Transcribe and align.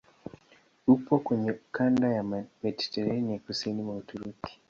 Upo 0.87 1.19
kwenye 1.19 1.53
kanda 1.71 2.07
ya 2.09 2.23
Mediteranea 2.61 3.39
kusini 3.39 3.81
mwa 3.83 3.95
Uturuki. 3.95 4.51